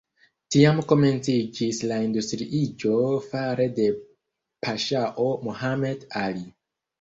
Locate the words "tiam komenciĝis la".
0.53-1.99